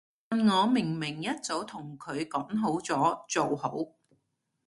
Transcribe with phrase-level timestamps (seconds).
[0.27, 3.77] 但我明明一早同佢講好咗，做好